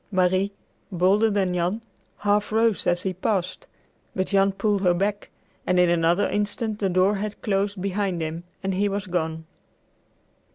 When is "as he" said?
2.87-3.13